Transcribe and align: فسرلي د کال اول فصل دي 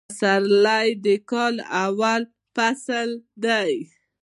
فسرلي 0.07 0.87
د 1.05 1.07
کال 1.31 1.55
اول 1.85 2.21
فصل 2.55 3.09
دي 3.45 3.71